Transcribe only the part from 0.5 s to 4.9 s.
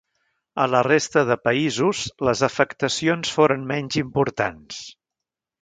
A la resta de països, les afectacions foren menys importants.